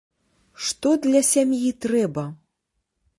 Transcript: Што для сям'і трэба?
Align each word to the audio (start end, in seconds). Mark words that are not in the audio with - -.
Што 0.67 0.93
для 1.03 1.21
сям'і 1.31 1.69
трэба? 1.87 2.23